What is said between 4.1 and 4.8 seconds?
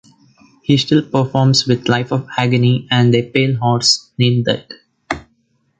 Named Death.